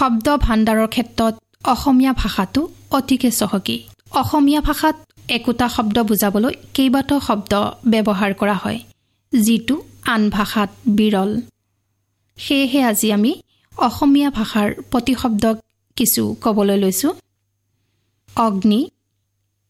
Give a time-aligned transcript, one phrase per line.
[0.00, 1.34] শব্দ ভাণ্ডাৰৰ ক্ষেত্ৰত
[1.72, 2.60] অসমীয়া ভাষাটো
[2.90, 3.76] অতিকে চহকী।
[4.20, 4.96] অসমীয়া ভাষাত
[5.28, 7.52] একোটা শব্দ বুজাবলৈ কেইবাটাও শব্দ
[7.92, 8.78] ব্যৱহাৰ কৰা হয়
[9.32, 9.76] যিটো
[10.14, 11.30] আন ভাষাত বিৰল।
[12.38, 13.32] সেয়েহে আজি আমি
[13.72, 15.44] অসমীয়া ভাষাৰ প্ৰতিশব্দ
[15.96, 17.12] কিছু ক'বলৈ লৈছোঁ।
[18.28, 18.80] অগ্নি।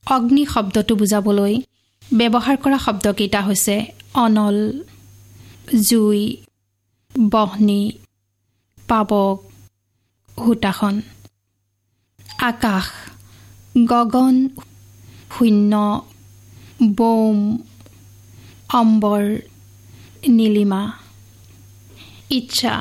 [0.07, 1.55] অগ্নি শব্দটো বুজাবলৈ
[2.03, 3.77] ব্যৱহাৰ কৰা শব্দকেইটা হৈছে
[4.15, 4.59] অনল
[5.89, 6.23] জুই
[7.31, 7.83] বহনি
[8.89, 9.37] পাবক
[10.45, 11.01] সূতাখন
[12.39, 12.87] আকাশ।
[13.87, 14.49] গগন।
[15.31, 15.73] শূন্য।
[16.97, 17.59] বৌম।
[18.73, 19.25] অম্বৰ।
[20.29, 20.83] নীলিমা।
[22.31, 22.75] ইচ্ছা।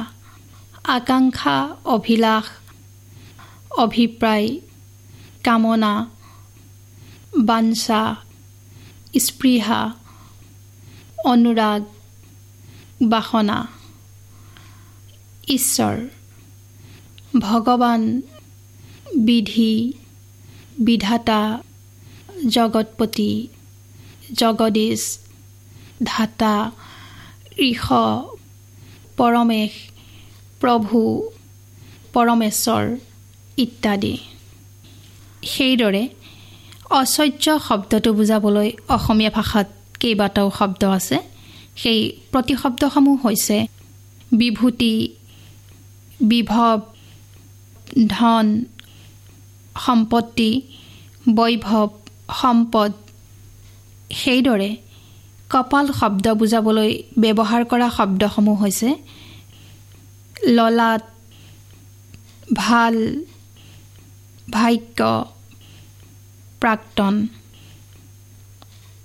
[0.87, 2.45] আকাংক্ষা। অভিলাষ।
[3.77, 4.47] অভিপ্ৰায়।
[5.43, 5.93] কামনা।
[7.37, 8.01] বাঞ্ছা।
[9.19, 9.81] স্পৃহা।
[11.25, 11.81] অনুৰাগ।
[13.01, 13.57] বাসনা।
[15.47, 16.18] ঈশ্বৰ।
[17.37, 18.01] ভগৱান
[19.17, 19.93] বিধি
[20.79, 21.41] বিধাতা
[22.49, 23.31] জগতপতি
[24.37, 25.01] জগদীশ
[26.03, 26.55] ধাতা
[27.59, 27.85] ঋষ
[29.17, 29.73] পৰমেশ
[30.61, 30.99] প্ৰভু
[32.13, 32.83] পৰমেশ্বৰ
[33.57, 34.15] ইত্যাদি।
[35.43, 36.03] সেইদৰে
[36.91, 39.67] ঐশ্বৰ্য শব্দটো বুজাবলৈ অসমীয়া ভাষাত
[39.99, 41.17] কেইবাটাও শব্দ আছে।
[41.75, 41.99] সেই
[42.31, 43.57] প্ৰতিশব্দসমূহ হৈছে
[44.31, 44.93] বিভূতি
[46.21, 46.77] বিভৱ
[48.15, 48.45] ধন
[49.85, 50.49] সম্পত্তি
[51.37, 51.89] বৈভৱ
[52.41, 52.91] সম্পদ
[54.09, 54.71] সেইদৰে
[55.49, 56.91] কপাল শব্দ বুজাবলৈ
[57.23, 58.89] ব্যৱহাৰ কৰা শব্দসমূহ হৈছে
[60.57, 61.03] ললাট
[62.53, 62.95] ভাল
[64.51, 64.99] ভাগ্য
[66.61, 67.15] প্ৰাক্তন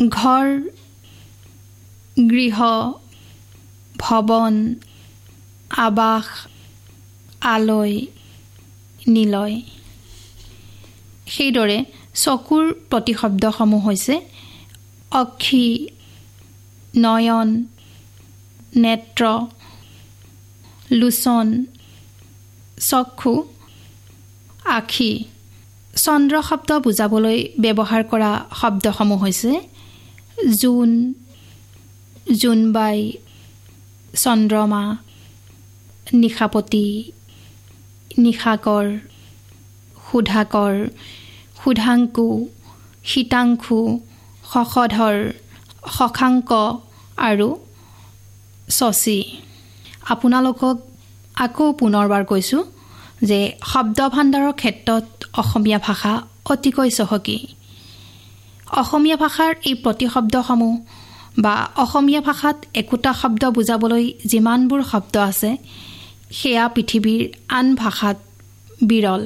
[0.08, 0.46] ঘৰ
[2.16, 2.58] গৃহ
[3.94, 4.54] ভৱন
[5.86, 6.28] আৱাস
[7.54, 7.96] আলয়।
[9.14, 9.56] নিলয়।
[11.26, 11.78] সেইদৰে
[12.14, 14.14] চকুৰ প্ৰতিশব্দসমূহ হৈছে
[15.12, 15.66] অক্ষী
[16.96, 17.48] নয়ন
[18.76, 19.22] নেত্ৰ
[21.00, 21.46] লোচন
[22.80, 23.32] চক্ষু
[24.78, 25.12] আখি।
[26.04, 28.30] চন্দ্ৰ শব্দ বুজাবলৈ ব্যৱহাৰ কৰা
[28.60, 29.52] শব্দসমূহ হৈছে
[30.60, 30.90] জোন
[32.40, 32.98] জোনবাই
[34.14, 34.82] চন্দ্ৰমা
[36.12, 36.86] নিশাপতি
[38.22, 38.86] নিশাকৰ
[40.06, 40.74] সুধাকৰ
[41.60, 42.28] সুধাংকু
[43.10, 43.78] শীতাংশু
[44.52, 45.16] শশধৰ
[45.96, 46.50] শশাংক
[47.28, 47.48] আৰু
[48.78, 49.18] শশী।
[50.12, 50.76] আপোনালোকক
[51.44, 52.62] আকৌ পুনৰবাৰ কৈছোঁ
[53.28, 53.38] যে
[53.70, 55.06] শব্দ ভাণ্ডাৰৰ ক্ষেত্ৰত
[55.40, 56.12] অসমীয়া ভাষা
[56.52, 57.38] অতিকৈ চহকী।
[58.80, 60.74] অসমীয়া ভাষাৰ এই প্ৰতিশব্দসমূহ
[61.44, 61.54] বা
[61.84, 65.50] অসমীয়া ভাষাত একোটা শব্দ বুজাবলৈ যিমানবোৰ শব্দ আছে
[66.38, 67.22] সেয়া পৃথিৱীৰ
[67.58, 68.16] আন ভাষাত
[68.88, 69.22] বিৰল।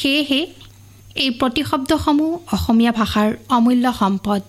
[0.00, 0.40] সেয়েহে
[1.22, 4.42] এই প্ৰতিশব্দসমূহ অসমীয়া ভাষাৰ অমূল্য সম্পদ।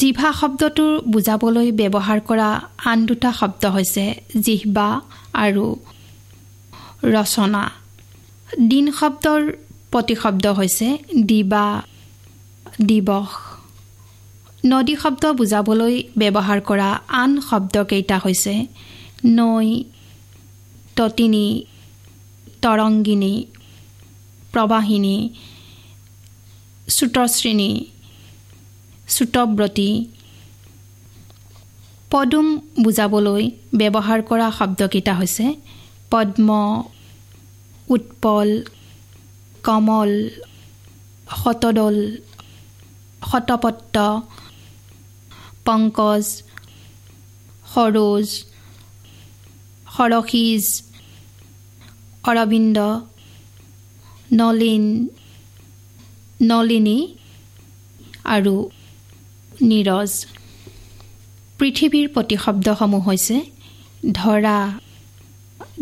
[0.00, 2.48] জিভা শব্দটোৰ বুজাবলৈ ব্যৱহাৰ কৰা
[2.90, 4.04] আন দুটা শব্দ হৈছে
[4.46, 4.88] জিহ্বা
[5.44, 5.66] আৰু
[7.16, 7.62] ৰচনা।
[8.70, 9.42] দিন শব্দৰ
[9.92, 10.88] প্ৰতিশব্দ হৈছে
[11.28, 11.66] দিবা
[12.88, 13.30] দিৱস
[14.64, 18.54] নদী শব্দ বুজাবলৈ ব্যৱহাৰ কৰা আন শব্দকেইটা হৈছে
[19.38, 19.68] নৈ
[20.96, 21.46] ততিনী
[22.62, 23.34] তৰংগিনী
[24.52, 25.16] প্ৰবাহিনী
[26.88, 27.70] চুতশ্ৰেণী
[29.08, 29.90] চুতব্ৰতী
[32.10, 32.46] পদুম
[32.82, 33.42] বুজাবলৈ
[33.74, 35.46] ব্যৱহাৰ কৰা শব্দকেইটা হৈছে
[36.10, 36.48] পদ্ম
[37.88, 38.48] উৎপল
[39.64, 40.10] কমল
[41.36, 41.96] শতদল
[43.22, 43.98] শতপত্ৰ
[45.66, 46.24] পংকজ
[47.66, 48.26] সৰোজ
[49.86, 50.64] সৰসীজ
[52.28, 52.78] অৰবিন্দ
[54.30, 54.84] নলিন
[56.40, 56.98] নলিনী
[58.34, 58.54] আৰু
[59.68, 60.10] নীৰজ।
[61.58, 63.36] পৃথিৱীৰ প্ৰতিশব্দসমূহ হৈছে
[64.12, 64.58] ধৰা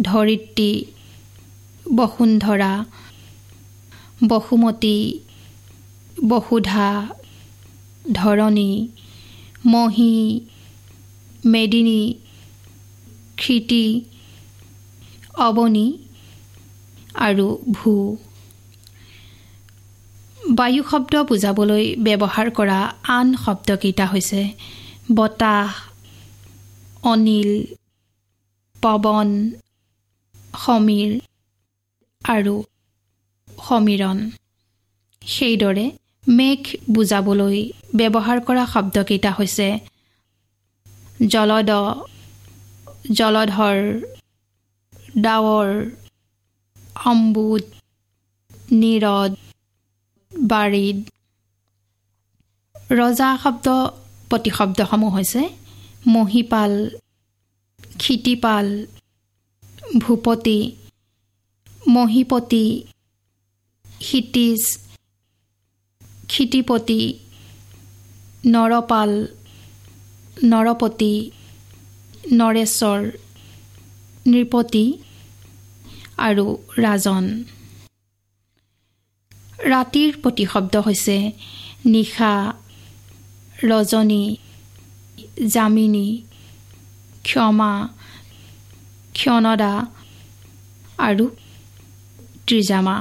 [0.02, 0.70] ধৰিত্ৰী
[1.86, 2.72] বসুন্ধৰা
[4.28, 4.98] বসুমতী
[6.16, 6.88] বসুধা
[8.12, 8.70] ধৰণী
[9.66, 10.14] মহী
[11.44, 12.02] মেদিনী
[13.36, 13.84] ক্ষিতি
[15.46, 15.86] অৱনী
[17.14, 17.46] আৰু
[17.76, 17.92] ভূ।
[20.58, 22.78] বায়ু শব্দ বুজাবলৈ ব্যৱহাৰ কৰা
[23.16, 24.42] আন শব্দকেইটা হৈছে
[25.16, 25.70] বতাহ
[27.10, 27.50] অনিল
[28.76, 29.28] পৱন
[30.64, 31.10] সমীৰ
[32.22, 32.54] আৰু
[33.48, 34.18] সমীৰণ।
[35.22, 35.86] সেইদৰে
[36.26, 36.62] মেঘ
[36.94, 37.58] বুজাবলৈ
[37.98, 39.68] ব্যৱহাৰ কৰা শব্দকেইটা হৈছে
[41.32, 41.70] জলদ
[43.18, 43.78] জলধৰ
[45.24, 45.68] ডাৱৰ
[46.94, 47.64] অম্বুদ
[48.72, 49.32] নীৰদ
[50.32, 50.98] বাৰীদ
[52.92, 53.66] ৰজা শব্দ
[54.30, 55.42] প্ৰতিশব্দসমূহ হৈছে
[56.08, 56.72] মহিপাল
[57.98, 58.66] ক্ষিতিপাল
[59.98, 60.58] ভূপতি
[61.88, 62.66] মহিপতি
[64.00, 64.62] ক্ষিতিজ
[66.28, 67.00] ক্ষিতিপতি
[68.44, 69.10] নৰপাল
[70.44, 71.12] নৰপতি
[72.32, 73.00] নৰেশ্বৰ
[74.26, 74.84] নৃপতি
[76.18, 76.46] আৰু
[76.78, 77.24] ৰাজন।
[79.64, 81.16] ৰাতিৰ প্ৰতিশব্দ হৈছে
[81.86, 82.34] নিশা
[83.64, 84.24] ৰজনী
[85.46, 86.08] জামিনী
[87.24, 87.72] ক্ষমা
[89.14, 89.74] ক্ষণদা
[90.98, 91.24] আৰু
[92.46, 92.96] ত্ৰিজামা।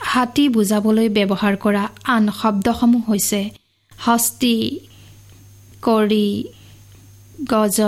[0.00, 3.40] হাতী বুজাবলৈ ব্যৱহাৰ কৰা আন শব্দসমূহ হৈছে
[3.98, 4.56] হস্তি
[5.82, 6.28] কৰি
[7.50, 7.78] গজ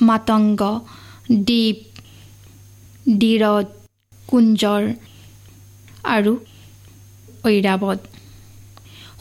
[0.00, 0.62] মাতংগ
[1.46, 1.95] দ্বীপ
[3.06, 3.66] দ্বিৰদ
[4.28, 4.82] কুঞ্জৰ
[6.14, 6.32] আৰু
[7.46, 8.00] ঐৰাৱত।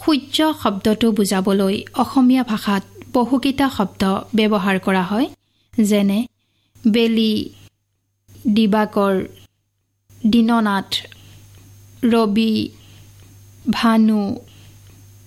[0.01, 2.83] সূৰ্য শব্দটো বুজাবলৈ অসমীয়া ভাষাত
[3.13, 4.01] বহুকেইটা শব্দ
[4.37, 5.27] ব্যৱহাৰ কৰা হয়
[5.73, 6.19] যেনে
[6.83, 7.33] বেলি
[8.55, 9.15] দিবাকৰ
[10.23, 10.91] দীননাথ
[12.03, 12.53] ৰবি
[13.71, 14.21] ভানু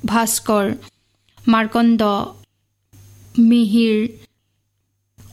[0.07, 0.67] ভাস্কৰ
[1.39, 2.03] মাৰ্কণ্ড
[3.49, 3.97] মিহিৰ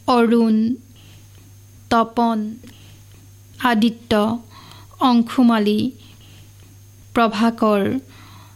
[0.08, 0.56] অৰুণ
[1.92, 2.40] তপন
[3.66, 4.12] আদিত্য
[5.02, 5.80] অংশুমালী
[7.16, 7.82] প্ৰভাকৰ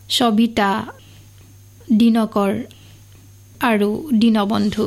[0.10, 0.72] সবিতা
[2.00, 2.52] দিনকৰ
[3.62, 3.90] আৰু
[4.22, 4.86] দীনবন্ধু।